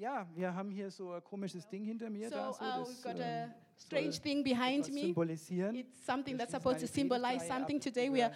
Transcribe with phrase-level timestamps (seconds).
[0.00, 2.30] Ja, wir haben hier so ein komisches Ding hinter mir.
[2.30, 5.14] So da, so, uh, das, a strange thing behind me.
[5.74, 7.80] It's something that's supposed to symbolize something.
[7.80, 8.32] Today we are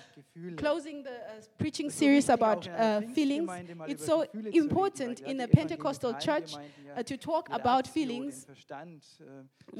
[0.57, 3.51] closing the uh, preaching Das ist so series about auch in einer uh, feelings.
[3.87, 8.47] It's so Gefühle zu reden, important in a Pentecostal church uh, to talk about feelings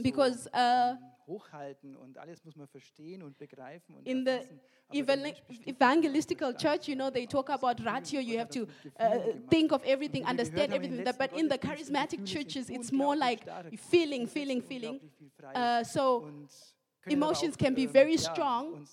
[0.03, 0.97] because so,
[1.27, 4.61] hochhalten und alles muss man verstehen und begreifen und in the erfassen.
[4.93, 8.21] Evangel- Mensch besteht nicht evangelistical church, you know, they talk about ratio.
[8.21, 11.19] You have to das mit Gefühlen uh, think of everything, understand gehört haben im everything.
[11.19, 13.41] But in the charismatic churches, it's more like
[13.91, 15.01] feeling, feeling, feeling.
[15.55, 16.49] Unglaublich viel frei Uh, so und
[17.05, 18.87] können aber emotions can be ähm, very strong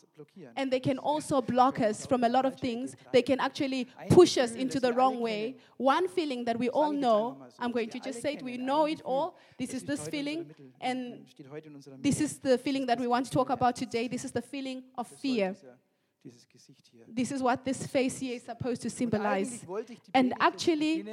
[0.55, 2.93] and they can also block us from a lot of things.
[3.13, 5.55] They can actually push us into the wrong way.
[5.77, 7.99] One feeling that we all sage ich jetzt know, einfach mal so, I'm going to
[7.99, 9.35] just say it, we know it all.
[9.57, 10.45] This is this feeling,
[10.81, 13.75] and steht heute in unserer this is the feeling that we want to talk about
[13.75, 14.07] today.
[14.09, 15.53] This is the feeling of fear.
[15.53, 15.77] dieser-
[16.23, 17.05] dieses Gesicht hier.
[17.15, 19.47] This is what this face here is supposed to symbolize.
[19.49, 21.03] eigentlich wollte ich die And actually-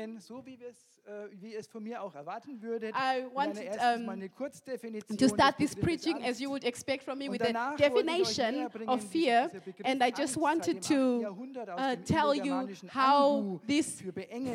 [1.08, 2.94] wie, wir es, äh, wie ihr es von mir auch erwarten würdet.
[2.94, 7.18] I wanted, um, mal eine Kurzdefinition To start this preaching as you would expect from
[7.18, 9.50] me Und with a danach wollte ich euch definition of fear,
[9.84, 11.22] and I just wanted to 8.
[11.22, 14.02] Jahrhundert aus uh, tell you how this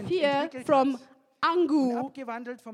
[0.07, 0.97] fear from
[1.43, 2.11] Angu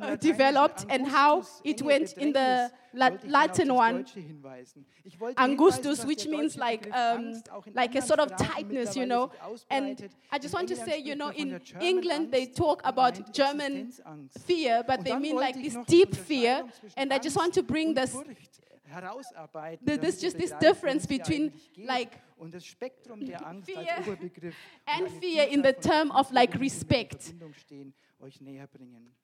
[0.02, 3.72] uh, developed and how it went in the Bedrängnis, La- wollte ich dann auf Latin
[3.72, 4.86] one, Deutsche hinweisen.
[5.04, 8.96] Ich wollte Angustus, which means like um, Angst auch in like a sort of tightness,
[8.96, 9.32] you know.
[9.70, 10.10] And.
[10.32, 13.92] I just want to say, you know, in England they talk about German
[14.46, 16.64] fear, but they mean like this deep fear,
[16.96, 18.62] and I just want to bring this Furcht
[18.92, 23.98] herausarbeiten, the- damit this just this difference between, like, und das Spektrum der Angst fear
[23.98, 27.60] als Oberbegriff and fear in the term of like Gefühlen, die in respect.
[27.60, 29.16] Stehen, euch näher bringen.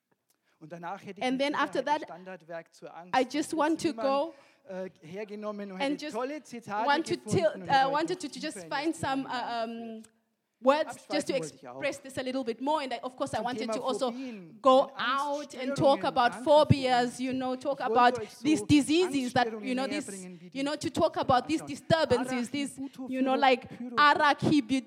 [0.59, 3.93] Und danach hätte ich And then after that, Standardwerk zur Angst I just want to
[3.93, 4.33] go
[4.67, 8.27] äh, hergenommen und and just tolle Zitate want to gefunden tell, und uh, wanted to,
[8.27, 10.03] to just find some uh, um,
[10.61, 11.81] words just to Abschweifen wollte ich auch.
[11.81, 12.81] express this a little bit more.
[12.81, 14.14] And I, of course, I wanted to also
[14.61, 19.88] go out and talk about phobias, you know, talk about these diseases that, you know,
[19.88, 23.67] this, bringen, wie die you know, to talk about these disturbances, this, you know, like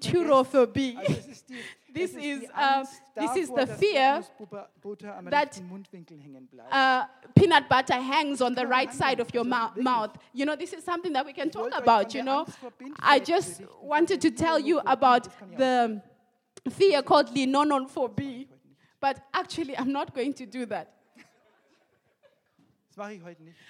[0.00, 0.96] pyrophorie.
[1.98, 2.06] Arachibutyrophobie.
[2.06, 4.22] Also es ist die, This is, uh, this is the fear
[5.30, 6.72] that, rechten Mundwinkel hängen bleibt.
[6.72, 10.10] Uh, peanut butter hangs on the right side of your mouth.
[10.32, 12.46] You know, this is something that we can talk about, you know.
[13.00, 18.48] I just wanted to tell you about Das kann ich the fear called linonophobie.
[19.00, 20.88] But actually, I'm not going to do that.
[21.16, 21.76] Das mache ich
[22.26, 22.87] heute nicht.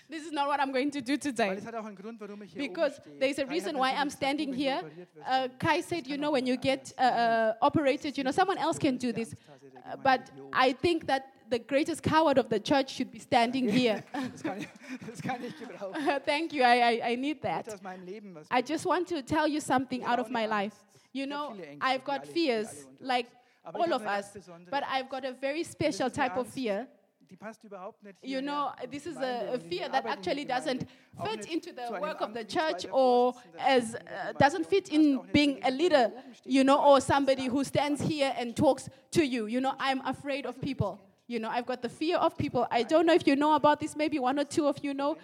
[0.09, 1.57] This is not what I'm going to do Weil today.
[1.57, 4.53] es hat auch einen Grund, warum ich hier Because there's a reason why I'm standing
[4.53, 5.07] du, wenn du here.
[5.27, 8.79] Uh, Kai said, you know, when you get uh, uh, operated, you know, someone else
[8.79, 9.35] can do this.
[9.35, 14.03] Uh, but I think that the greatest coward of the church should be standing here.
[14.13, 14.69] Das kann ich,
[15.07, 16.21] das kann ich gebrauchen.
[16.27, 16.63] Thank you.
[16.63, 17.67] I, I, I need that.
[17.67, 20.47] möchte aus meinem Leben was I just want to tell you something out of my
[20.47, 20.75] life.
[21.13, 23.27] You know, I've got fears, like
[23.75, 24.37] all of us,
[24.71, 26.87] but I've got a very special type of fear.
[27.31, 29.69] Die passt überhaupt nicht You know, hierher in die this is a, a und in
[29.71, 30.87] die fear that actually doesn't
[31.25, 35.71] fit into the work of the church or as uh, doesn't fit in being a
[35.71, 36.11] leader,
[36.45, 39.47] you know, or somebody who stands here and talks to you.
[39.47, 40.99] You know, I'm afraid of people.
[41.27, 42.67] You know, I've got the fear of people.
[42.71, 45.19] I don't know if you know about this, maybe one or two of you know.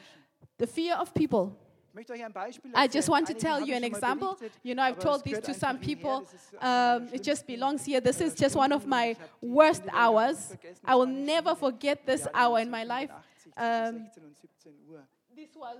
[0.59, 1.56] The fear of people.
[1.94, 4.37] Ich möchte euch ein Beispiel I just want to tell you an example.
[4.65, 6.27] You know, I've told this to some people.
[6.59, 8.00] Einer Um, it just belongs here.
[8.00, 10.10] This äh, is just one of my und ich habe die worst Stunde der Woche
[10.10, 10.59] hours.
[10.84, 13.12] I will never forget this hour in my life.
[13.56, 15.06] Um, zwischen 16 und 17 Uhr.
[15.37, 15.77] This was,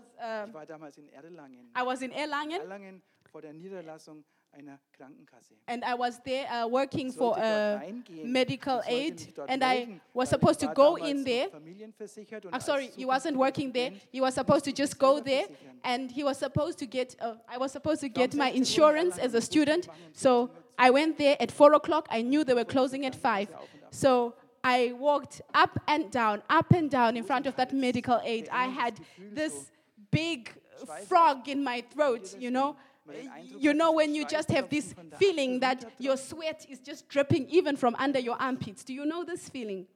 [0.47, 1.72] um, war damals in Erlangen.
[1.76, 3.03] I was in Erlangen
[4.56, 5.54] Erlangen vor der Niederlassung einer Krankenkasse.
[5.66, 8.31] and I was there uh, working for reingehen.
[8.31, 11.48] medical aid and I was supposed to go in there.
[12.53, 13.92] Oh, sorry, he wasn't working there.
[14.12, 15.47] He was supposed to just go there,
[15.82, 17.16] and he was supposed to get.
[17.20, 19.88] Uh, I was supposed to get my 16 Uhr in insurance as a student.
[20.12, 22.06] So I went there at four o'clock.
[22.10, 23.48] I knew they were closing at five.
[23.54, 23.94] Auf und ab.
[23.94, 28.48] So I walked up and down, up and down in front of that medical aid.
[28.50, 28.98] I had
[29.34, 29.71] this
[30.10, 30.50] big
[31.09, 32.76] frog in my throat, you know.
[33.59, 37.76] You know, when you just have this feeling that your sweat is just dripping even
[37.76, 38.84] from under your armpits.
[38.84, 39.87] Do you know this feeling?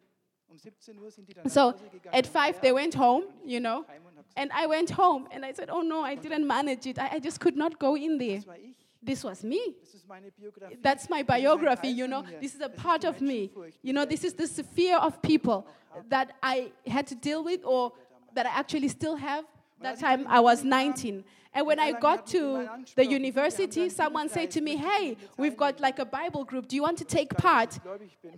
[0.51, 1.75] Um 17 Uhr sind die dann nach So
[2.13, 3.85] at five, they went home, you know.
[3.87, 6.47] heim und hab gesagt, And I went home and I said, Oh no, I didn't
[6.47, 6.99] manage it.
[6.99, 8.37] I, I just could not go in there.
[8.39, 8.77] Das war ich.
[9.05, 9.59] This was me.
[9.81, 10.77] Das ist meine Biografie.
[10.83, 12.23] That's my Das ist ein biography, you know.
[12.41, 13.51] This is a part of me.
[13.83, 15.65] You know, this is the fear of people
[16.09, 17.93] that I had to deal with or
[18.35, 19.45] that I actually still have.
[19.83, 21.25] That time I was 19.
[21.55, 25.99] And when I got to the university, someone said to me, Hey, we've got like
[25.99, 26.69] a Bible group.
[26.69, 27.79] Do you want to take part?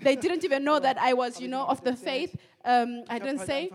[0.00, 2.36] They didn't even know that I was, you know, of the faith.
[2.64, 3.70] Um, I didn't say.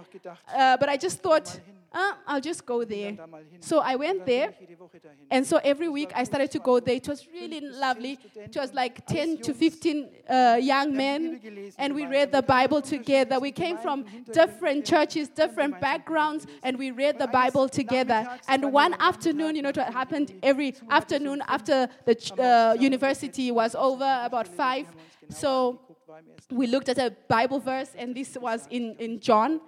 [0.53, 1.59] Uh, but I just thought.
[1.95, 3.07] Uh, I'll just go there.
[3.13, 3.61] dann da mal hin.
[3.61, 4.47] So I went there.
[4.47, 5.25] bin ich jede Woche dahin.
[5.29, 6.95] And so every week I started to go there.
[6.95, 8.19] It was really lovely.
[8.35, 11.39] It was like 10 to 15 uh, young Wir haben die men,
[11.77, 13.39] and we read the Bible together.
[13.39, 18.27] We came from different churches, different backgrounds, and we read the Bible together.
[18.47, 22.31] And one afternoon, you know what happened every zu, hatte so afternoon after the ch-
[22.31, 24.85] haben wir uns uh, university was over, about five.
[24.85, 27.95] gelesen, haben uns So genauer angeguckt, war im ersten we looked at a Bible verse,
[27.97, 29.59] and this was in, in John.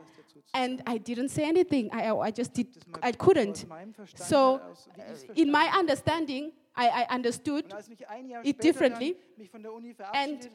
[0.54, 1.90] Was dazu zu And I didn't say anything.
[1.92, 2.68] I, I just did,
[3.02, 3.66] I couldn't.
[4.16, 8.30] So, heraus, wie ich's uh, in my understanding, I, I understood Und als mich ein
[8.30, 9.14] Jahr it differently.
[9.14, 10.50] dann mich von der Uni And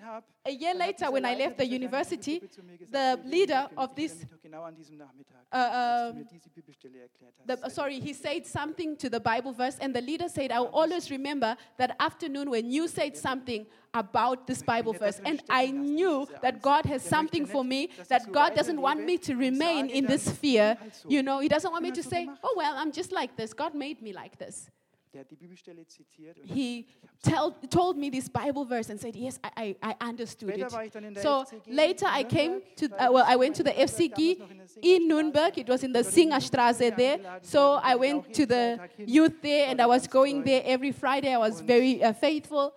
[0.45, 3.95] a year later, when I left the university, Bibelgruppe zu mir gesagt, the leader of
[3.95, 7.69] this, mich doch genau an diesem Nachmittag, uh, um, mir diese Bibelstelle erklärt the, uh,
[7.69, 11.11] sorry, he said something to the Bible verse, and the leader said, I will always
[11.11, 15.21] remember that afternoon when you said something about this Bible verse.
[15.25, 19.35] And I knew that God has something for me, that God doesn't want me to
[19.35, 20.79] remain in this fear.
[21.07, 23.53] You know, He doesn't want me to say, oh, well, I'm just like this.
[23.53, 24.71] God made me like this.
[25.13, 26.87] Der hat die Bibelstelle zitiert und He
[27.23, 30.73] tell, told me this Bible verse and said, yes, I, I, I understood it.
[30.73, 33.63] war ich dann in der So later I came to, uh, well, I went to
[33.63, 35.59] the FCG in der in Singerstraße Nürnberg.
[35.59, 37.21] It was in the Singerstraße there.
[37.43, 41.35] So I went to the youth there and I was going there every Friday.
[41.35, 42.73] I was very uh, faithful.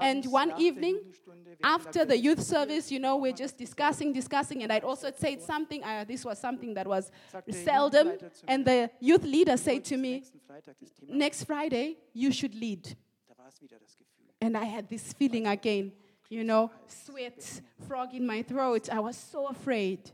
[0.00, 4.12] And one evening, Jugendstunde, während der After the youth service, you know, we're just discussing,
[4.12, 5.82] discussing, and I'd also said something.
[5.82, 7.10] Uh, this was something that was
[7.50, 8.12] seldom.
[8.46, 12.54] And the youth leader said to me, nächsten Freitag das Thema Next Friday, you should
[12.54, 12.96] lead.
[13.26, 14.28] Da war es wieder das Gefühl.
[14.40, 15.92] And I had this feeling again,
[16.28, 18.88] you know, sweat, frog in my throat.
[18.90, 20.12] I was so afraid.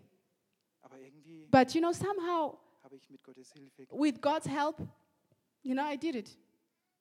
[1.51, 3.87] But, you know, somehow, habe ich mit Gottes Hilfe.
[3.93, 4.81] with God's help,
[5.63, 6.37] you know, I did it.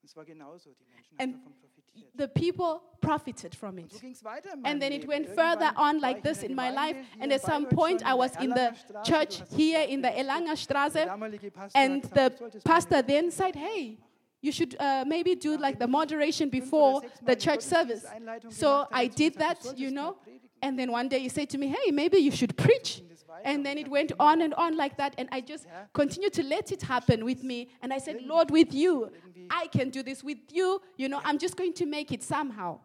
[0.04, 1.73] Es war genauso, die Menschen And haben davon profitiert.
[2.16, 3.92] The people profited from it.
[3.92, 6.72] so ging es weiter in And then it went further on like this in my
[6.72, 6.96] life.
[7.20, 10.56] And at some point, I was in the Erlanger church here in the der Erlanger
[10.56, 11.06] Straße.
[11.06, 13.98] damalige Pastor hat And the du solltest mal pastor then said, hey,
[14.44, 18.06] you should uh, maybe do like the moderation before the church service.
[18.50, 20.18] So I did that, you know.
[20.62, 22.98] And then one day he said to me, hey, maybe you should preach.
[22.98, 25.14] Ging das weiter And then it went on and on like that.
[25.18, 27.70] And I just continued to let it happen with me.
[27.82, 29.10] And I said, Lord, with you,
[29.50, 30.24] I can do this.
[30.24, 32.80] With you, you know, I'm just going to make it somehow.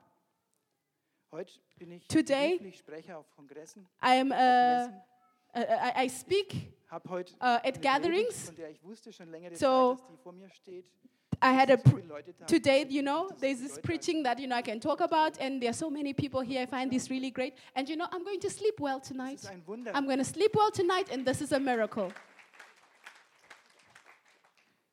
[1.31, 4.39] Heute bin ich Today- beruflich Sprecher auf Kongressen, I am, auf
[5.55, 6.73] uh, uh, I, I speak.
[6.91, 8.47] Uh, at gatherings.
[8.47, 9.99] von der ich wusste schon längere So,
[11.41, 11.55] Zeit, dass die vor mir steht.
[11.55, 12.47] I had a So pr- viele Leute da.
[12.47, 15.71] today, you know, there's this preaching that, you know, I can talk about, and there
[15.71, 16.63] are so many people here.
[16.63, 17.55] I find this really great.
[17.75, 19.35] And, you know, I'm going to sleep well tonight.
[19.41, 19.93] ist ein Wunder.
[19.95, 22.09] I'm going to sleep well tonight, and this is a miracle.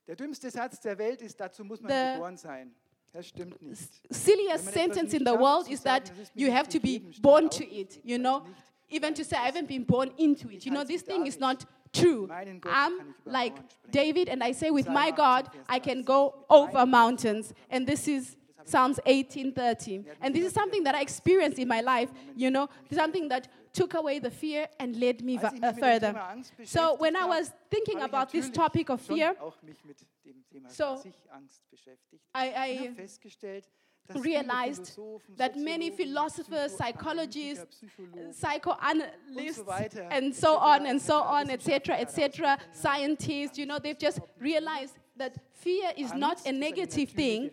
[0.07, 2.75] Der dümmste Satz der Welt ist, dazu muss man The- geboren sein.
[3.11, 3.79] Das stimmt nicht.
[4.09, 6.67] Silliest Wenn man etwas sentence in the world is that das ist mir you have
[6.69, 8.45] to be born to it, you know?
[8.89, 10.65] Even to say I haven't been born into it.
[10.65, 12.27] You know, this thing is not true.
[12.27, 13.53] Meinen Gott kann I'm like
[13.91, 17.53] David, and I say, with my God, I can go over mountains.
[17.69, 18.35] And this is
[18.65, 20.03] Psalms 18:30.
[20.05, 23.47] Ja, And this is something that I experienced in my life, you know, something that
[23.73, 26.35] took away the fear and led me uh, mich mit dem further.
[26.63, 30.69] So when I was thinking about this topic of fear, auch mich mit dem Thema
[30.69, 32.23] So, sich Angst beschäftigt.
[32.33, 34.99] I- I festgestellt, dass viele realized
[35.37, 41.49] that many philosophers, psychologists, uh, psychoanalysts und so weiter, and so on and so on,
[41.49, 47.49] etc., etc., scientists, you know, they've just realized that fear is not a negative thing.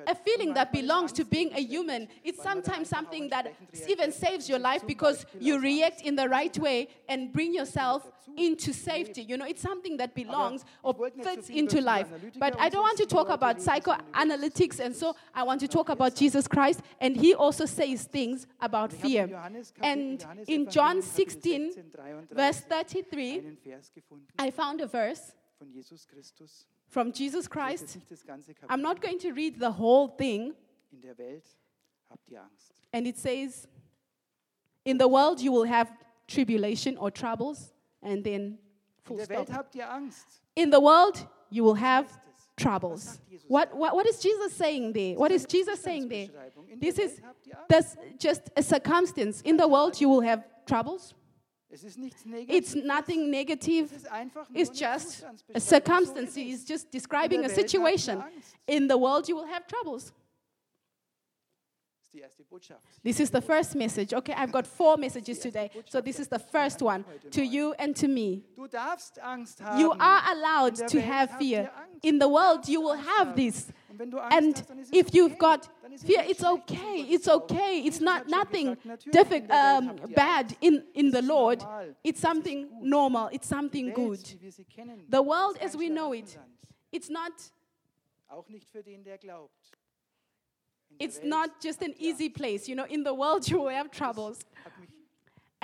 [0.06, 2.08] A feeling that belongs to being a human.
[2.25, 3.52] It's weil man dann sometimes something that
[3.88, 8.73] even saves your life because you react in the right way and bring yourself into
[8.73, 9.23] safety.
[9.23, 12.06] You know, it's something that belongs or wollte nicht so fits into life.
[12.38, 16.14] But I don't want to talk about psychoanalytics, and so I want to talk about
[16.14, 19.25] Jesus Christ, and he also says things about Und ich habe fear.
[19.25, 24.50] im Johannes Kapitel- And in John 16, 16, 33 verse 33, einen Vers gefunden I
[24.50, 26.66] found a verse von Jesus Christus.
[26.88, 27.82] from Jesus Christ.
[27.82, 30.54] jetzt nicht das ganze I'm not going to read the whole thing,
[30.92, 31.44] In der Welt
[32.11, 32.73] habt ihr Angst.
[32.92, 33.66] and it says,
[34.85, 35.90] In the world you will have
[36.28, 38.58] tribulation or troubles, and then In
[39.02, 39.37] full der stop.
[39.37, 40.40] Welt habt ihr Angst.
[40.54, 42.06] In the world you will have
[42.56, 43.04] troubles.
[43.04, 45.14] Was sagt Jesus What, what, what is Jesus saying there?
[45.16, 46.28] What is Jesus saying there?
[46.80, 47.68] This is Welt habt ihr Angst.
[47.68, 49.42] that's just a circumstance.
[49.42, 51.14] In the world you will have troubles.
[51.76, 53.85] Es ist nichts It's nothing negative.
[53.85, 56.35] Es ist einfach nur It's just a circumstance.
[56.35, 58.25] It's just describing a der Welt habt ihr situation.
[58.66, 60.14] In the world you will have troubles.
[62.00, 62.83] ist die erste Botschaft.
[63.04, 64.14] This is the first message.
[64.14, 65.71] Okay, I've got four messages today.
[65.85, 68.42] So this is the first one to you and to me.
[68.54, 69.78] Du darfst Angst haben.
[69.78, 71.71] You are allowed to have fear.
[72.02, 73.71] In the world, you will have this.
[73.97, 76.07] Und wenn du Angst And hast, dann ist es if you've got Dann ist es
[76.07, 77.07] fear, it's okay.
[77.09, 77.81] It's okay.
[77.87, 81.67] It's not nothing gesagt, natürlich, diffi- in der Welt um, bad in, in the Lord.
[82.03, 83.31] It's something normal.
[83.33, 84.21] It's something good.
[84.35, 86.38] wie wir sie kennen, The world as we know it,
[86.91, 87.33] it's not
[88.29, 89.73] Auch nicht für den, der glaubt.
[90.91, 92.69] In der it's not just an easy place.
[92.69, 94.41] You know, in the world you will have troubles.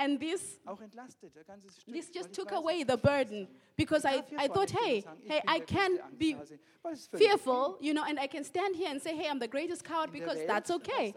[0.03, 1.93] Das hat mich And this auch entlastet, ein ganzes Stück.
[1.93, 6.35] this just took away the burden because I, I thought, hey, hey, I can be
[6.35, 6.59] Angsthase.
[6.81, 9.29] Weil es ist völlig fearful, you know, and I can stand here and say, hey,
[9.29, 11.13] I'm the greatest coward because that's okay.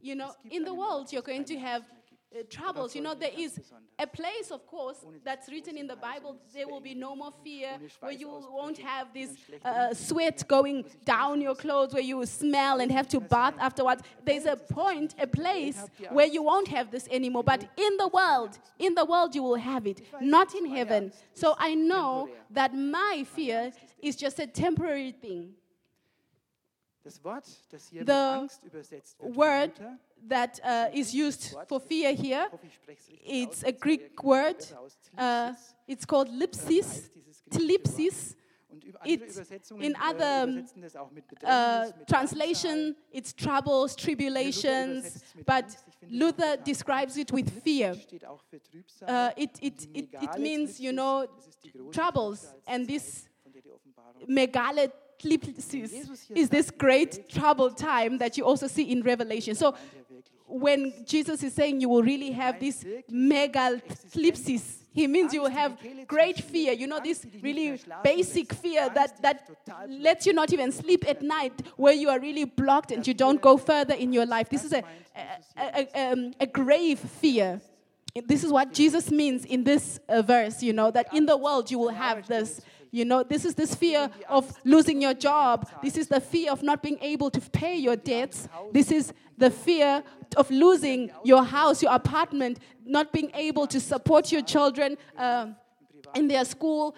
[0.00, 1.99] You know, in the world you're going to have Angst mehr gibt.
[2.32, 2.94] Uh, troubles.
[2.94, 3.60] You know, there is
[3.98, 6.36] a place, of course, that's written in the Bible.
[6.54, 11.40] There will be no more fear, where you won't have this uh, sweat going down
[11.40, 14.02] your clothes, where you smell and have to bath afterwards.
[14.24, 17.44] There's a point, a place where you won't have this anymore.
[17.44, 21.12] But in the world, in the world, you will have it, not in heaven.
[21.34, 25.54] So I know that my fear is just a temporary thing.
[27.02, 29.72] Das Wort, das hier The mit Angst übersetzt wird, word
[30.28, 32.46] that uh, is used for fear here,
[33.24, 34.56] it's a Greek word.
[35.16, 35.52] Uh,
[35.86, 37.10] it's called lipsis,
[37.50, 38.36] tlipsis.
[39.04, 45.64] Übersetzungen in other, mit Uh, translation, it's troubles, tribulations, but
[46.08, 47.94] Luther describes it with fear.
[49.06, 51.26] Uh, it, it, it, it means, you know,
[51.92, 52.54] troubles.
[52.66, 53.26] And this
[54.28, 55.92] megalethlipsis
[56.34, 59.54] is this great troubled time that you also see in Revelation.
[59.54, 59.74] So.
[60.50, 65.78] When Jesus is saying you will really have this megalethlipsis, he means you will have
[66.08, 66.72] great fear.
[66.72, 69.48] You know, this really basic fear that, that
[69.88, 73.40] lets you not even sleep at night, where you are really blocked and you don't
[73.40, 74.48] go further in your life.
[74.48, 74.82] This is a,
[75.56, 77.60] a, a, um, a grave fear.
[78.26, 81.70] This is what Jesus means in this uh, verse, you know, that in the world
[81.70, 82.60] you will have this.
[82.90, 85.68] You know, this is this fear of losing your job.
[85.82, 88.48] This is the fear of not being able to pay your debts.
[88.72, 90.02] This is the fear
[90.36, 95.56] of losing your house, your apartment, not being able to support your children um,
[96.14, 96.96] in their school,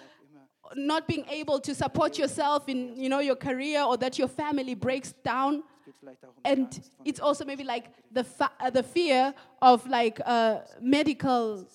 [0.75, 4.75] not being able to support yourself in you know your career, or that your family
[4.75, 5.63] breaks down.
[5.63, 9.35] Es geht vielleicht auch die And it's also maybe like the fa- uh, the fear
[9.61, 11.67] of like uh, medical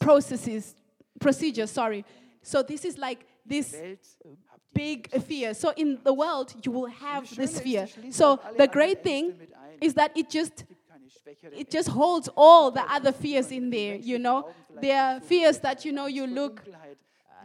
[0.00, 0.74] processes,
[1.20, 1.70] procedures.
[1.70, 2.04] Sorry.
[2.42, 3.98] So this is like this Welt
[4.50, 5.54] habt ihr big fear.
[5.54, 7.86] So in the world, you will have this fear.
[8.10, 9.34] So the great thing
[9.80, 13.50] is that it just Es gibt keine schwächere it just holds all the other fears
[13.50, 13.96] in there.
[13.96, 14.48] You know,
[14.80, 16.62] there are fears that you know you look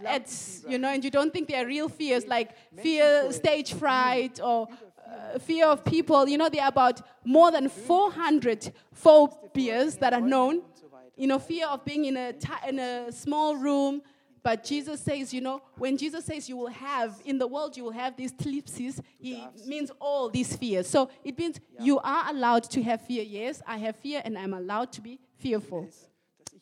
[0.05, 0.31] at,
[0.67, 4.67] you know, and you don't think they are real fears like fear, stage fright, or
[5.07, 6.27] uh, fear of people.
[6.27, 10.61] You know, there are about more than 400 phobias that are known.
[10.61, 11.11] und so weiter.
[11.17, 12.33] You know, fear of being in a,
[12.67, 14.01] in a small room.
[14.41, 17.84] But Jesus says, you know, when Jesus says you will have, in the world you
[17.84, 20.88] will have these thlipsis, he means all these fears.
[20.88, 23.24] So it means you are allowed to have fear.
[23.24, 25.84] Yes, I have fear and I'm allowed to be fearful.
[25.84, 26.10] Ist,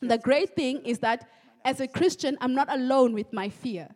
[0.02, 1.26] ich The great thing is that
[1.64, 3.88] as a Christian, I'm not alone with my fear.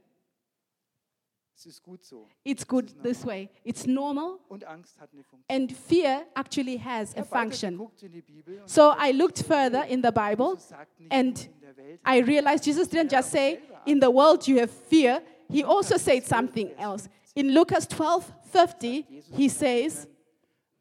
[1.84, 2.28] Gut so.
[2.44, 3.48] It's good this way.
[3.64, 5.44] It's normal, Und Angst hat eine Funktion.
[5.48, 7.78] and fear actually has a function.
[7.78, 11.12] weitergeguckt in die Bibel und So I looked further in the Bible, Jesus sagt nicht
[11.12, 14.46] and nur in der Welt, I realized Jesus didn't er just say, In the world
[14.48, 17.08] you have fear, he also said something else.
[17.34, 19.06] In Lucas 12 50,
[19.36, 20.08] he says,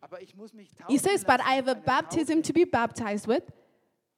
[0.02, 3.44] aber ich muss mich he says, But I have a baptism to be baptized with,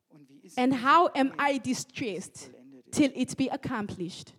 [0.09, 2.51] Und wie ist and how am I distressed
[2.91, 4.33] till it be accomplished?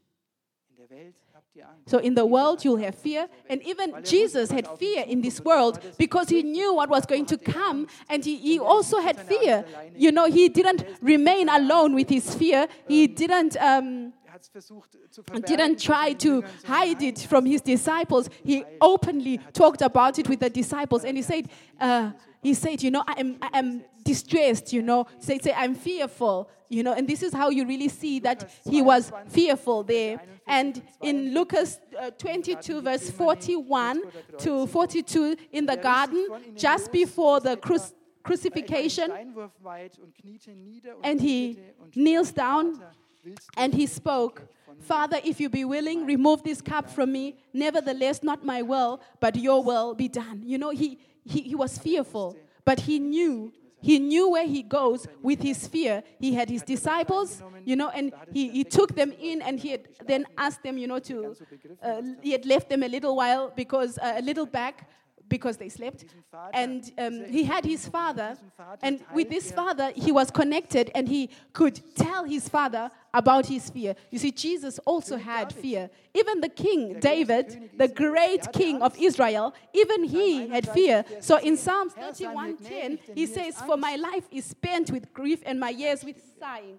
[1.86, 5.78] So in the world you'll have fear, and even Jesus had fear in this world
[5.98, 9.64] because he knew what was going to come, and he, he also had fear.
[9.94, 12.66] You know, he didn't remain alone with his fear.
[12.88, 17.62] He didn't um, Er hat's versucht zu verbergen didn't try to hide it from his
[17.62, 18.28] disciples.
[18.44, 21.48] He openly talked about it with the disciples, and he said,
[21.80, 22.10] uh,
[22.42, 24.72] he said, you know, I am, I am distressed.
[24.72, 26.48] You know, say, say, I'm fearful.
[26.68, 30.20] You know, and this is how you really see that he was fearful there.
[30.48, 34.02] And in Lucas uh, 22, verse 41
[34.38, 36.26] to 42, in the garden,
[36.56, 41.58] just before the cru- Er crucifixion, einen Steinwurf weit und kniete nieder und and he
[41.92, 43.13] kneels down Vater, willst du
[43.56, 44.42] And he spoke,
[44.80, 47.36] Father, if you be willing, remove this cup from me.
[47.52, 50.42] Nevertheless, not my will, but your will be done.
[50.44, 53.52] You know, he, he, he was fearful, but he knew.
[53.80, 56.02] He knew where he goes with his fear.
[56.18, 59.88] He had his disciples, you know, and he, he took them in and he had
[60.06, 61.36] then asked them, you know, to,
[61.82, 64.88] uh, he had left them a little while because, uh, a little back
[65.28, 66.04] because they slept.
[66.52, 70.12] And um, he had his father, mit diesem Vater and with this er father, he
[70.12, 73.94] was connected and he could tell his father about his fear.
[74.10, 75.90] You see, Jesus also had fear.
[76.14, 81.04] Even the king, David, the great king of Israel, even he had fear.
[81.20, 85.40] So in Psalms Herr, sei 31:10, he says, For my life is spent with grief
[85.46, 86.78] and my years with sighing.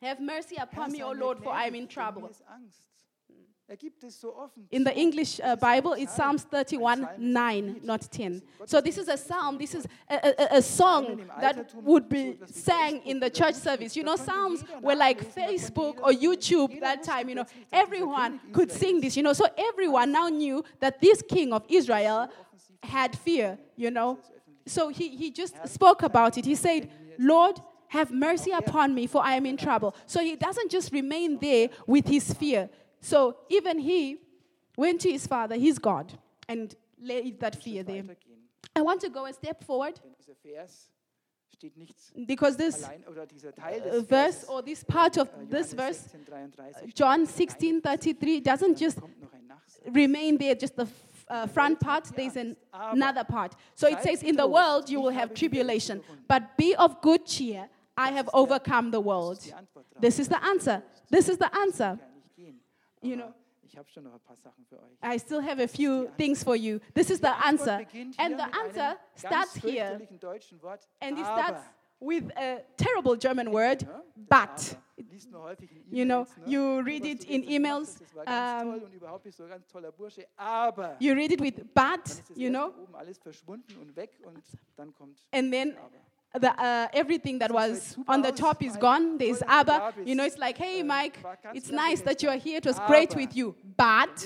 [0.00, 2.30] Have mercy upon me, O Lord, for I am in trouble.
[4.70, 4.92] In the.
[4.94, 8.10] English uh, Es ist ein Bible, it's Psalms Ein 31, Psalm ist ein 9, not
[8.10, 8.42] 10.
[8.66, 13.00] So this is a psalm, this is a, a, a- song that would be sang
[13.04, 13.96] in the church service.
[13.96, 16.12] You know, psalms were like nachlesen, da konnte Facebook or.
[16.12, 17.44] YouTube that time, you know.
[17.44, 19.32] plötzlich, dass dieser Everyone could sing this, you know.
[19.32, 22.28] So everyone now knew that this king of Israel
[22.82, 24.18] had fear, you know.
[24.66, 26.44] So he, he just spoke about it.
[26.44, 29.94] He said, Lord, have mercy upon me, for I am in trouble.
[30.06, 32.70] So he doesn't just remain there with his fear.
[33.02, 34.18] So even he
[34.76, 36.12] went to his father, his God,
[36.48, 38.04] and laid that fear there.
[38.74, 40.88] I want to go a step forward Denn dieser Vers
[41.52, 45.46] steht nichts because this allein, oder dieser Teil des verse or this part of äh,
[45.50, 46.08] this verse,
[46.94, 49.94] John steht 16 33, doesn't just kommt noch ein Nachsatz.
[49.94, 50.86] remain there, just the
[51.28, 53.56] uh, front part, there's an, another part.
[53.74, 57.68] So it says, In the world you will have tribulation, but be of good cheer.
[57.96, 59.38] I have overcome the world.
[59.38, 59.86] Das ist die Antwort.
[60.00, 60.82] This is the answer.
[61.10, 61.98] This is the answer.
[63.02, 63.10] Kann nicht gehen.
[63.10, 63.34] You know.
[63.62, 64.98] ich habe schon noch ein paar Sachen für euch.
[65.02, 66.78] I still have a few things for you.
[66.94, 67.80] This is the answer.
[68.18, 69.98] And the answer starts here.
[69.98, 71.62] fürchterlichen deutschen Wort, And it starts
[72.00, 74.38] with a terrible German word, but.
[74.38, 74.78] aber.
[75.10, 78.62] Liest man häufig in You know, you read it in emails, hast, Das war ganz
[78.62, 81.54] um, toll und überhaupt bist du ein ganz toller Bursche, aber You read it with
[81.74, 84.42] but, you know, oben alles verschwunden und weg und
[84.76, 85.76] dann kommt and then.
[86.40, 89.18] The, uh, everything that was on the top is gone.
[89.18, 89.92] There's Toll, dass du da aber.
[89.96, 90.08] bist.
[90.08, 91.18] You know, it's like, hey, Äh, Mike,
[91.54, 92.58] it's nice that you're here.
[92.58, 93.54] It was great with you.
[93.76, 94.16] But,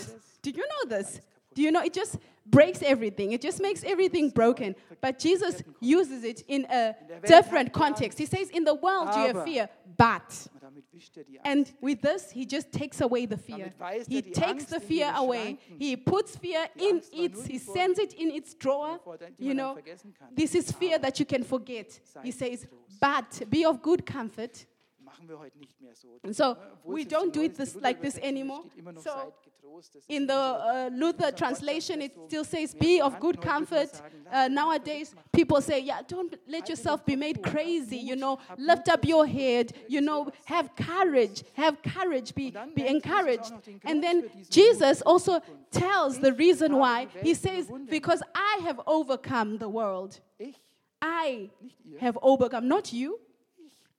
[0.42, 1.20] do you know this?
[1.54, 2.18] Do you know it just
[2.50, 3.32] breaks everything?
[3.32, 4.74] It just makes everything broken.
[5.00, 6.94] But Jesus uses it in a
[7.26, 8.18] different context.
[8.18, 10.48] He says, In the world you have fear, but.
[10.54, 13.72] Und damit wischt die And with this, he just takes away the fear.
[14.08, 15.58] He takes the fear away.
[15.78, 18.98] He puts fear in its, he sends it in its drawer.
[19.04, 20.34] Vor der- die You know, dann vergessen kann.
[20.34, 22.00] this is fear that you can forget.
[22.22, 22.66] He says,
[23.00, 24.66] but be of good comfort.
[25.16, 26.18] Machen wir heute nicht mehr so.
[26.22, 28.62] And so we don't do it this, like this anymore.
[28.66, 29.94] steht immer noch, So seid getrost.
[29.94, 33.46] Das ist in the uh, Luther translation, it still says, be of good Heute würde
[33.46, 34.02] man comfort.
[34.32, 39.04] Uh, nowadays, people say, yeah, don't let yourself be made crazy, you know, lift up
[39.04, 43.52] your head, you know, have courage, have courage, be, be nennt Jesus auch encouraged.
[43.84, 47.08] And then für diesen Mut Jesus also tells the reason why.
[47.22, 50.20] He says, because I have overcome the world.
[51.00, 51.50] I
[52.00, 53.18] have overcome, not you,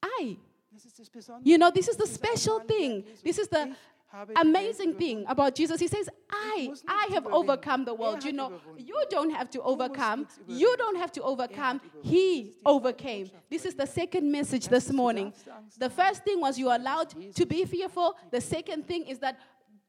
[0.02, 0.36] I.
[0.78, 1.50] Das ist das Besondere.
[1.50, 3.04] You know, this is the Das ist das special thing.
[3.24, 5.80] This is the Ich habe die amazing thing about Jesus.
[5.80, 8.22] He says, I, I have overcome the world.
[8.24, 10.28] You know, you don't have to overcome.
[10.46, 11.80] You don't have to overcome.
[12.02, 13.30] He ist die zweite overcame.
[13.50, 15.32] This is the second message this morning.
[15.80, 18.14] The first thing was you are allowed to be fearful.
[18.30, 19.36] The second thing is that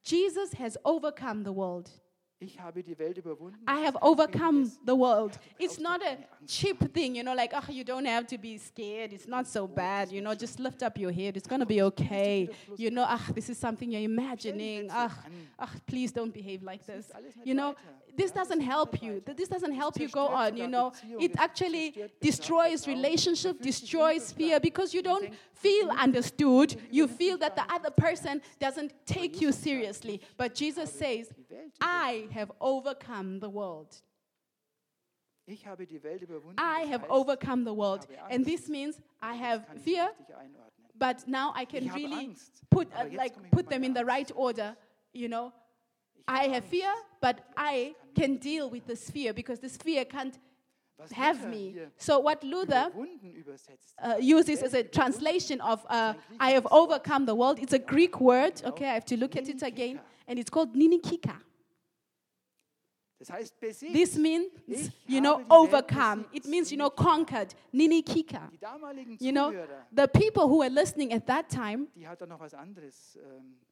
[0.03, 1.91] Jesus has overcome the world.
[2.41, 3.59] Ich habe die Welt überwunden.
[3.67, 5.37] I have Das ist kein overcome the world.
[5.57, 9.11] It's not a cheap thing, you know, like, oh, you don't have to be scared.
[9.11, 11.35] It's not so bad, you know, just lift up your head.
[11.35, 12.49] It's going to be okay.
[12.77, 14.87] You know, ah, this is something you're imagining.
[14.89, 15.11] Ah,
[15.59, 17.07] ah, please don't behave like this.
[17.09, 17.75] hilft alles nicht You know.
[18.19, 19.21] This doesn't help you.
[19.25, 20.91] This doesn't help you go on, you know.
[21.19, 26.75] It actually destroys relationship, Man fühlt sich destroys fear because you don't feel understood.
[26.91, 30.21] You feel that the other person doesn't take you seriously.
[30.37, 31.31] But Jesus says,
[31.79, 34.01] I have overcome the world.
[35.47, 36.59] Ich habe die Welt überwunden.
[36.59, 38.05] I have overcome the world.
[38.29, 40.11] And this means I have fear,
[40.95, 42.35] but now I can really
[42.69, 44.75] put, uh, like, put them in the right order.
[45.11, 45.51] You know,
[46.29, 50.37] I have fear, but I can deal with this fear because this fear can't
[51.11, 51.75] have me.
[51.97, 52.91] So what Luther
[54.03, 57.57] uh, uses as a translation of uh, I have overcome the world.
[57.59, 58.61] It's a Greek word.
[58.63, 59.99] Okay, I have to look at it again.
[60.27, 61.35] And it's called ninikika.
[63.91, 64.49] This means,
[65.05, 66.25] you know, habe die Welt overcome.
[66.31, 67.53] It means, you know, conquered.
[67.73, 68.49] Ninikika.
[69.19, 69.53] You know,
[69.91, 71.87] the people who were listening at that time,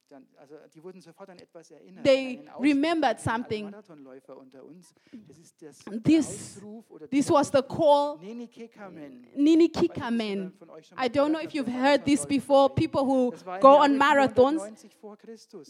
[0.09, 0.27] die hat da noch was anderes.
[0.27, 2.03] Dann, also die wurden sofort an etwas erinnert.
[2.03, 3.69] They an einen Ausspruch remembered something.
[3.69, 4.93] Marathonläufer unter uns.
[5.27, 9.27] Das ist das This- der Ausruf oder this was the call, Nene Kekamen.
[9.35, 10.53] Ninikika men.
[10.97, 12.69] I don't know if you've heard this before.
[12.69, 14.61] People who go on marathons.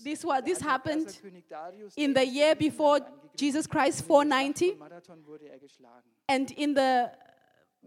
[0.04, 1.08] This was this happened
[1.96, 3.00] in the year before
[3.36, 4.76] Jesus Christ, 490.
[4.76, 5.60] Marathon wurde er.
[6.28, 7.12] And in the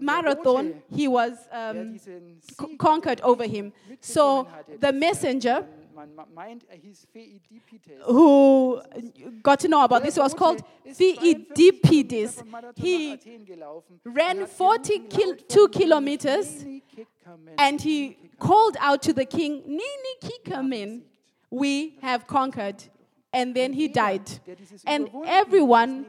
[0.01, 1.99] marathon, he was um,
[2.79, 3.73] conquered over him.
[4.01, 4.47] So
[4.81, 5.67] the messenger
[6.01, 8.03] man ma- meint, hieß Pheidippides.
[8.05, 8.81] who
[9.43, 10.17] got to know about this?
[10.17, 12.43] Was called Theodippides.
[12.77, 13.19] He
[14.05, 16.65] ran 42 kilometers
[17.59, 21.03] and he called out to the king, Nini Kikamin,
[21.51, 22.83] we have conquered.
[23.33, 24.29] And then he died.
[24.87, 26.05] And everyone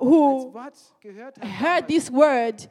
[0.00, 0.52] who
[1.40, 2.66] heard this word,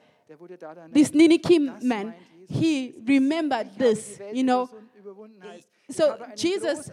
[0.91, 2.13] this Nini Ninikim man,
[2.49, 4.69] he remembered this, you know.
[5.91, 6.91] So Jesus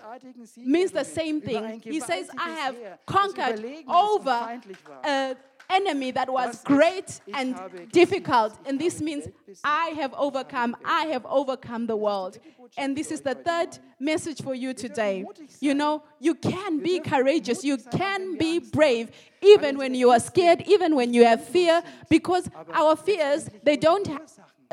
[0.56, 1.80] means the same thing.
[1.84, 2.76] He says, I have
[3.06, 4.60] conquered over
[5.04, 5.36] an
[5.70, 7.58] enemy that was great and
[7.90, 8.58] difficult.
[8.66, 9.28] And this means
[9.64, 12.38] I have overcome, I have overcome the world.
[12.76, 15.24] And this is the third message for you today.
[15.60, 20.62] You know, you can be courageous, you can be brave, even when you are scared,
[20.66, 24.08] even when you have fear, because our fears, they don't,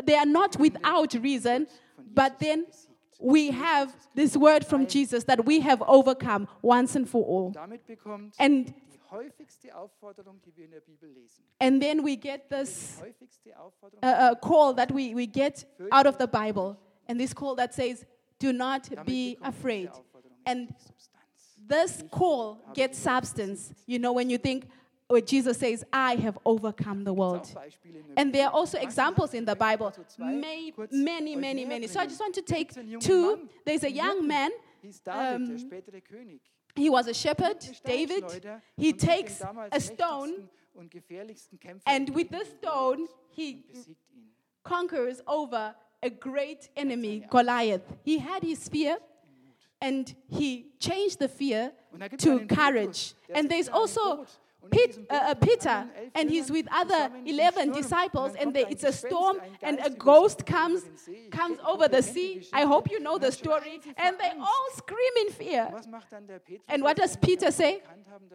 [0.04, 1.68] they are not without reason,
[2.14, 2.66] but then
[3.20, 7.54] we have this word from Jesus that we have overcome once and for all.
[8.40, 12.98] And die häufigste Aufforderung, die wir in der Bibel lesen, and then we get this
[12.98, 16.78] die häufigste Aufforderung, uh, uh, call that we, we get out of the Bible.
[17.08, 18.06] And this call that says,
[18.40, 19.90] Do not be afraid.
[20.46, 20.74] And
[21.68, 23.74] this call gets substance.
[23.86, 24.70] You know, when you think,
[25.10, 27.52] where Jesus says, I have overcome the world.
[28.16, 31.88] And there are also examples in the Bible, kurz many, many, many.
[31.88, 33.50] So I just want to take two.
[33.66, 34.52] There's a young man,
[34.84, 36.40] König.
[36.76, 38.24] he was a shepherd, David.
[38.78, 39.42] He takes
[39.72, 40.48] a stone,
[41.88, 43.66] and with this stone, he
[44.64, 47.82] conquers over a great enemy, Goliath.
[48.04, 48.98] He had his fear
[49.82, 51.72] and he changed the fear
[52.20, 53.16] to courage.
[53.34, 54.26] And there's also
[54.62, 54.72] Boot.
[54.72, 58.84] Und in Pet, diesem uh, Peter, and he's with other 11 disciples, and they, it's
[58.84, 60.84] a storm, and a ghost comes,
[61.32, 62.48] comes over the sea.
[62.54, 63.80] I hope you know the story.
[63.98, 65.72] And they all scream in fear.
[66.68, 67.82] And what does Peter say?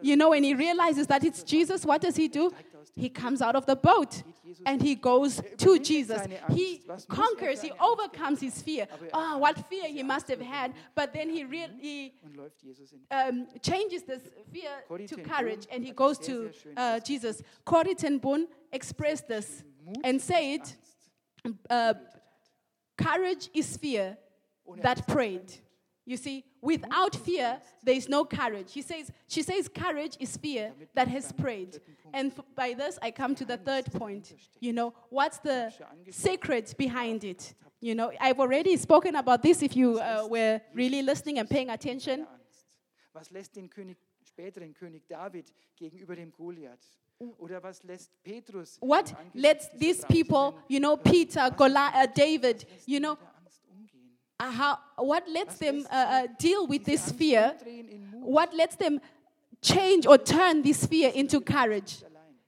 [0.01, 2.51] You know, when he realizes that it's Jesus, what does he do?
[2.95, 4.23] He comes out of the boat
[4.65, 6.21] and he goes to Jesus.
[6.49, 8.87] He conquers, he overcomes his fear.
[9.13, 10.73] Oh, what fear he must have had.
[10.93, 14.71] But then he, real, he und läuft Jesus in um, changes this fear
[15.07, 17.41] to courage and he goes to uh, Jesus.
[17.63, 19.63] Corrie ten Boom expressed this
[20.03, 20.61] and said,
[21.69, 21.93] uh,
[22.97, 24.17] Courage is fear
[24.81, 25.53] that prayed.
[26.07, 28.71] You see, without fear, there is no courage.
[28.71, 31.81] He says, she says, courage is fear that has prayed.
[32.13, 34.33] And f- by this, I come to the third point.
[34.59, 35.73] You know, what's the
[36.11, 37.55] secret behind it?
[37.81, 41.71] You know, I've already spoken about this if you uh, were really listening and paying
[41.71, 42.27] attention.
[44.37, 44.37] Angst.
[44.37, 46.79] Was lässt den König, späteren König David gegenüber dem Goliath?
[47.39, 52.99] Oder was lässt Petrus What lets these people, you know, Peter, Goliath, uh, David, you
[52.99, 54.17] know, mit der Angst umgehen?
[54.39, 57.51] uh, how, what lets them uh, uh, deal with this fear?
[57.51, 58.99] umdrehen in Mut What lets them
[59.61, 62.03] change or turn this fear into courage?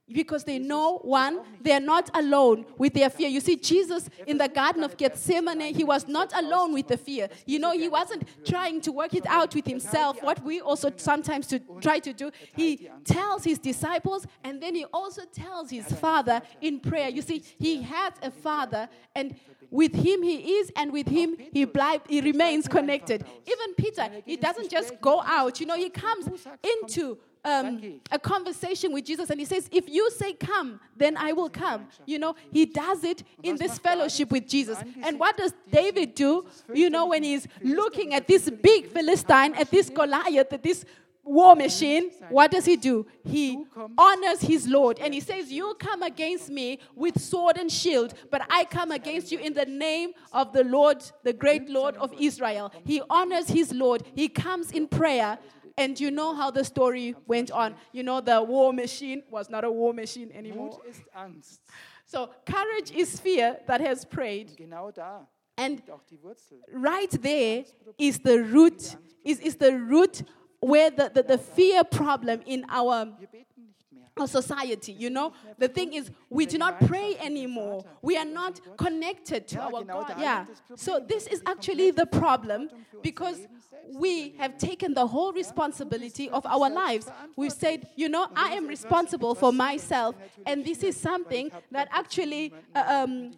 [0.10, 3.28] Because they know, one, they are not alone with their fear.
[3.28, 7.28] You see, Jesus in the Garden of Gethsemane, he was not alone with the fear.
[7.46, 11.48] You know, he wasn't trying to work it out with himself, what we also sometimes
[11.48, 12.32] to try to do.
[12.56, 17.10] He tells his disciples and then he also tells his father in prayer.
[17.10, 19.36] You see, he has a father and
[19.70, 23.26] with him he is and with him he, bli- he remains connected.
[23.46, 26.30] Even Peter, he doesn't just go out, you know, he comes
[26.64, 31.32] into um, a conversation with Jesus and he says, If you say come, then I
[31.32, 31.88] will come.
[32.06, 34.78] You know, he does it in this fellowship with Jesus.
[35.04, 39.72] And what does David do, you know, when he's looking at this big Philistine, at
[39.72, 40.86] this Goliath, at this
[41.28, 43.06] war machine, what does he do?
[43.24, 43.64] He
[43.98, 48.42] honors his Lord and he says, You come against me with sword and shield, but
[48.50, 52.72] I come against you in the name of the Lord, the great Lord of Israel.
[52.86, 55.38] He honors his Lord, he comes in prayer.
[55.78, 57.76] And you know how the story went on.
[57.92, 60.72] You know, the war machine was not a war machine anymore.
[60.72, 61.60] Mut ist Angst.
[62.06, 64.56] So, courage is fear that has prayed.
[64.58, 66.60] Genau da And liegt auch die Wurzel.
[66.72, 67.66] right there
[67.98, 70.24] is the root, is, is the root
[70.62, 73.08] where the, the, the fear problem in our
[74.18, 74.28] Wir beten nicht mehr.
[74.28, 74.92] our society.
[74.92, 77.84] You know, the thing is, we do not pray anymore.
[78.02, 80.14] We are not connected to our God.
[80.20, 80.46] Yeah.
[80.76, 83.48] So this is actually the problem Verantwortung für unser because
[83.94, 87.10] we have taken the whole responsibility of our lives.
[87.36, 92.54] We've said, you know, I am responsible for myself, and this is something that actually
[92.76, 93.32] uh, um,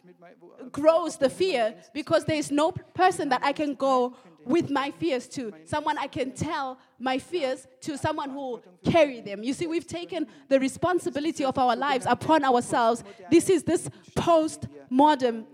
[0.71, 5.27] grows the fear because there is no person that I can go with my fears
[5.29, 9.43] to someone I can tell my fears to someone who carry them.
[9.43, 13.03] You see, we've taken the responsibility of our lives upon ourselves.
[13.29, 15.45] This is this post modern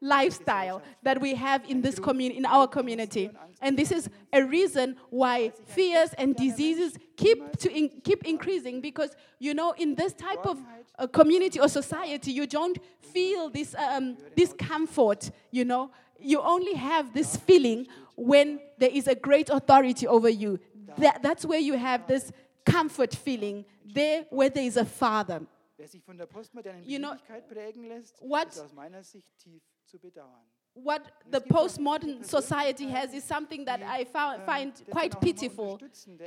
[0.00, 3.30] lifestyle that we have in this community in our community
[3.62, 9.16] and this is a reason why fears and diseases keep to in, keep increasing because
[9.38, 10.60] you know in this type of
[10.98, 15.90] uh, community or society you don't feel this um, this comfort you know
[16.24, 20.58] you only have this feeling when there is a great authority over you
[20.98, 22.32] that, that's where you have this
[22.64, 25.40] comfort feeling there where there is a father
[25.76, 29.36] Wer sich von der postmodernen You know, Beliebigkeit prägen lässt, what- ist aus meiner Sicht
[29.38, 30.40] tief zu bedauern.
[30.76, 35.22] what the postmodern society has is something that I found, Ähm, find quite dann auch
[35.22, 35.78] immer pitiful.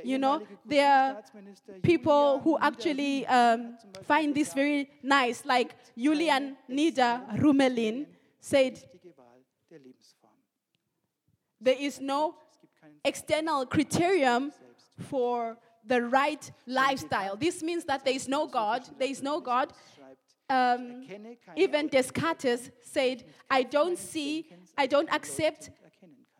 [0.04, 1.22] You know, there are
[1.82, 8.06] People who actually um, hat zum Beispiel find this very nice, like Julian Nida Rümelin
[8.40, 8.78] said,
[9.70, 10.32] der Lebensform.
[11.60, 15.08] there is no Es gibt keinen external criterium selbst.
[15.08, 17.36] for the right lifestyle.
[17.36, 19.72] This means that there is no God, there is no God.
[20.50, 21.06] Um,
[21.56, 24.46] even Descartes said, I don't see,
[24.78, 25.70] I don't accept.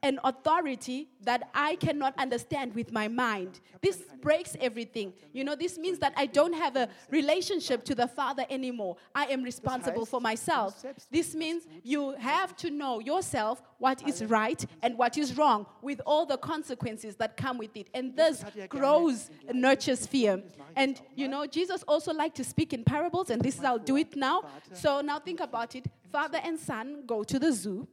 [0.09, 3.61] An authority that I cannot understand with my mind.
[3.83, 5.13] This breaks everything.
[5.35, 8.97] You know, this means that I don't have a relationship to the Father anymore.
[9.15, 10.83] I am responsible for myself.
[11.11, 16.01] This means you have to know yourself what is right and what is wrong with
[16.07, 17.91] all the consequences that come with it.
[17.93, 20.43] And this grows and nurtures fear.
[20.75, 23.97] And you know, Jesus also liked to speak in parables, and this is I'll do
[23.99, 24.45] it now.
[24.73, 25.85] So now think about it.
[26.11, 27.87] Father and son go to the zoo.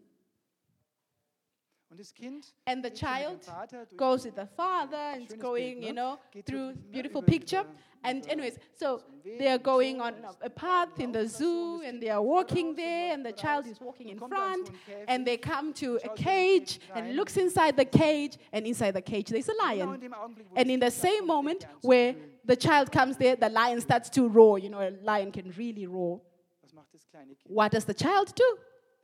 [1.96, 5.24] Und das Kind And the geht so mit dem child goes with the father and
[5.24, 7.66] it's going, you know, through beautiful picture.
[8.04, 11.24] And anyways, so so einen Weg they are going on a path in the laufen
[11.24, 14.34] da so, zoo and they are walking there and the child is walking in kommt
[14.34, 17.78] an so front and they come to a schaut in den cage and looks inside
[17.78, 19.94] the cage and inside the cage there's a lion.
[19.94, 22.58] in dem Augenblick, wo And in the same moment fängt er an zu where the
[22.58, 24.60] child comes there, the lion starts to roar.
[24.60, 26.20] You know, a lion can really roar.
[26.62, 27.56] Was macht das kleine Kind?
[27.56, 28.58] What does the child do?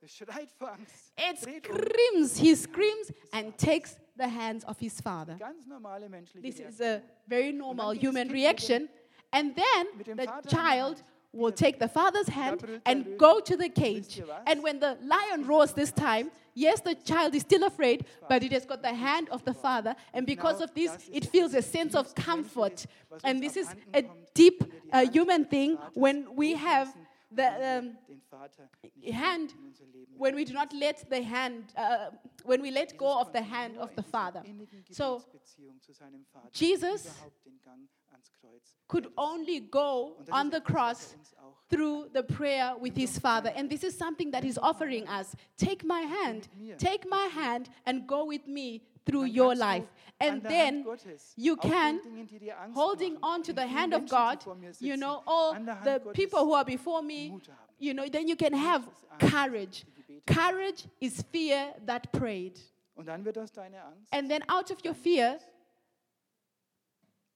[0.04, 1.14] Es schreit vor Angst.
[1.16, 2.38] It screams.
[2.38, 5.36] He screams and takes the hands of his father.
[5.38, 8.90] Ganz normale menschliche This is a very normal human Kind mit dem- reaction.
[9.32, 13.56] And then the Vater in der child will take the father's hand and go to
[13.56, 14.22] the cage.
[14.46, 18.52] And when the lion roars this time, yes, the child is still afraid, but it
[18.52, 19.96] has got the hand of the father.
[20.14, 22.86] And because of this, it feels a sense of comfort.
[23.24, 26.94] And this is a deep wenn wir die uh, human thing when we have
[27.36, 27.44] the.
[27.44, 31.74] Um, den Vater nicht hand in unser Leben when we do not let the hand,
[31.76, 32.12] uh,
[32.44, 34.44] when we let go of the hand of the Father.
[34.92, 35.24] So,
[36.52, 37.04] Jesus
[37.44, 42.76] den Gang ans Kreuz could only go on the cross er auch through the prayer
[42.78, 43.52] with his father.
[43.56, 45.36] And this is something that he's offering us.
[45.58, 49.86] Take my hand, take my hand, and go with me through Dann your life.
[50.20, 50.86] And then
[51.36, 54.46] you can, Dingen, die dir Angst holding on to the hand of God,
[54.80, 57.34] you know, all an der Hand the people who are before me,
[57.80, 58.88] you know, then you can have
[59.20, 59.84] courage.
[60.28, 62.60] Courage is fear that prayed.
[62.96, 65.40] Und dann wird aus deiner Angst, And then out of your fear,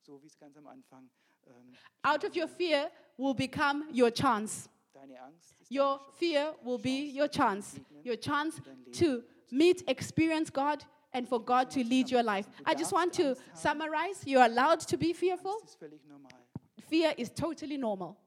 [0.04, 1.10] so wie es ganz am Anfang,
[1.48, 1.74] ähm,
[2.04, 4.70] out of your fear will become your chance.
[4.94, 8.62] deine Angst ist Your fear will be your chance, your chance
[9.00, 12.46] to meet, experience God, and for God to lead your life.
[12.66, 15.56] I just want to summarize you're allowed to be fearful.
[15.62, 16.30] Das ist völlig normal.
[16.90, 18.18] Fear is totally normal.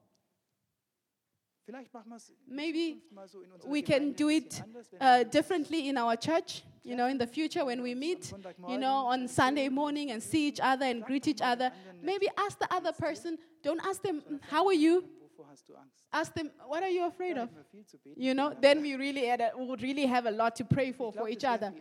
[1.65, 4.63] Vielleicht machen wir es Maybe mal so in unserer we can do it
[4.99, 8.33] uh, differently in our church, you know, in the future when we meet,
[8.67, 11.71] you know, on Sunday morning and see each other and greet each other.
[12.01, 15.03] Maybe ask the other person, don't ask them, how are you?
[15.39, 15.95] Wovor hast du Angst?
[16.11, 17.49] Ask them, what are you afraid of?
[17.49, 18.21] hätten wir viel zu beten.
[18.21, 20.91] You know, then we really had a, we would really have a lot to pray
[20.91, 21.73] for for each other.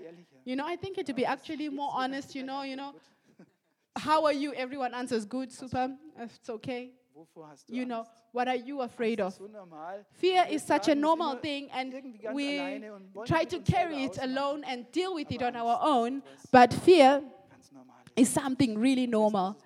[0.44, 2.94] You know, I think it to be actually more honest, you know, you know,
[3.96, 4.52] how are you?
[4.54, 6.92] Everyone answers good, super, it's okay.
[7.14, 9.32] Wovor hast du You know, what are you afraid of?
[9.32, 10.04] Das ist so normal.
[10.12, 11.92] Fear is such a normal thing, and
[12.32, 15.78] we alleine und wollen try to carry it alone and deal with it on our
[15.82, 16.22] own.
[16.52, 17.22] But fear
[18.16, 19.56] is something really normal.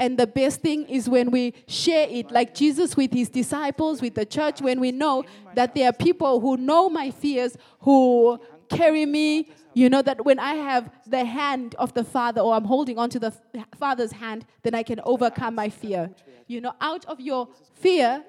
[0.00, 4.14] And the best thing is when we share it, like Jesus with his disciples, with
[4.14, 9.06] the church, when we know that there are people who know my fears, who carry
[9.06, 9.50] me.
[9.74, 13.18] You know that when I have the hand of the Father or I'm holding onto
[13.18, 13.32] the
[13.76, 16.10] Father's hand, then I can overcome my fear.
[16.46, 18.24] You know, out of your fear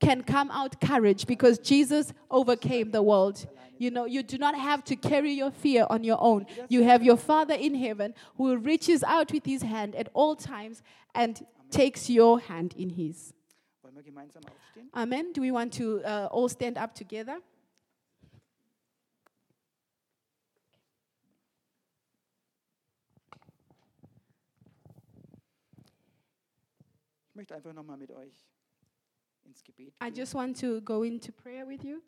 [0.00, 3.46] can come out courage because Jesus overcame the world.
[3.78, 6.46] You know, you do not have to carry your fear on your own.
[6.68, 10.82] You have your Father in heaven who reaches out with his hand at all times
[11.14, 13.32] and takes your hand in his.
[14.94, 15.32] Amen.
[15.32, 17.38] Do we want to uh, all stand up together?
[30.00, 32.02] I just want to go into prayer with you.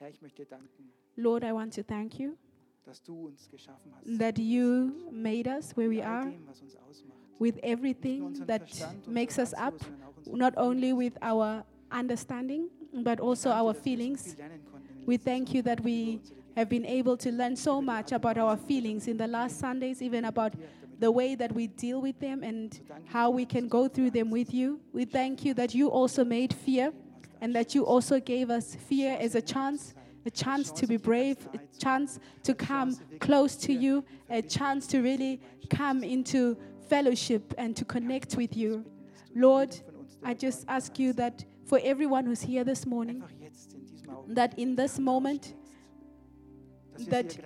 [0.00, 2.32] Herr, ich möchte dir danken, Lord, I want to thank you
[2.86, 4.18] dass du uns geschaffen hast.
[4.18, 7.18] that you made us where we mit all are dem, was uns ausmacht.
[7.38, 11.12] with everything unseren that Verstand, makes us Ratio, up, sondern auch unsere not only with
[11.22, 12.68] our understanding,
[13.04, 14.22] but also our dass wir so feelings.
[14.34, 16.20] viel lernen konnten in den We letzten thank you that we
[16.56, 20.24] have been able to learn so much about our feelings in the last Sundays, even
[20.24, 20.52] about
[20.98, 22.80] the way that we deal with them and
[23.12, 24.80] how we can go through them with you.
[24.92, 26.92] We thank you that you also made fear
[27.40, 29.94] and that you also gave us fear as a chance,
[30.26, 35.00] a chance to be brave, a chance to come close to you, a chance to
[35.00, 36.56] really come into
[36.88, 38.84] fellowship and to connect with you.
[39.34, 39.76] Lord,
[40.22, 43.22] I just ask you that for everyone who's here this morning,
[44.28, 45.54] that in this moment
[47.08, 47.38] that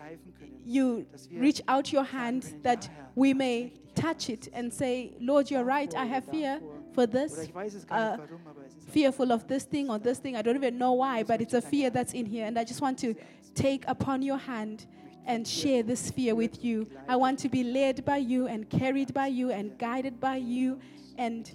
[0.64, 5.94] you reach out your hand that we may touch it and say, Lord, you're right,
[5.94, 6.60] I have fear
[6.94, 9.64] for this, ich weiß es gar uh, nicht warum, aber es ist fearful of this
[9.64, 10.36] thing or this thing.
[10.36, 12.46] I don't even know why, but it's a fear that's in here.
[12.46, 13.14] And I just want to
[13.54, 14.86] take upon your hand
[15.26, 16.86] and share this fear with you.
[17.08, 20.78] I want to be led by you and carried by you and guided by you
[21.16, 21.50] and,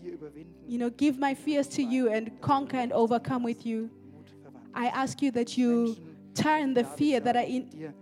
[0.68, 3.90] you know, give my fears to you and conquer and overcome with you.
[4.74, 5.98] I ask you that you
[6.34, 7.94] turn the fear that are in,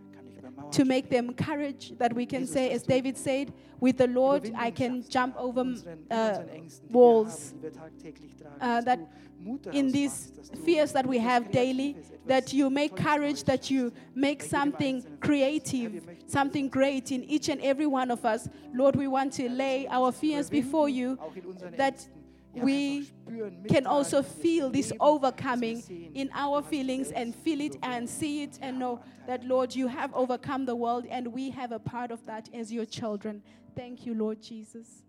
[0.71, 4.71] to make them courage that we can say, as David said, with the Lord I
[4.71, 7.53] can jump over in unseren, in uh, unseren Ängsten, die walls.
[7.53, 10.51] wir haben, die wir tagtäglich tragen, uh, that du Mut daraus in these machst, dass
[10.51, 11.95] du fears that we have daily,
[12.27, 15.21] that you make courage, that you make something Einzelnen von uns.
[15.21, 18.49] Herr, creative, something great in each and every one of us.
[18.73, 22.07] Lord, we want to lay our fears before you auch in unseren that
[22.63, 23.11] we
[23.67, 28.79] can also feel this overcoming in our feelings and feel it and see it and
[28.79, 32.49] know that, Lord, you have overcome the world and we have a part of that
[32.53, 33.43] as your children.
[33.75, 35.03] Thank you, Lord Jesus.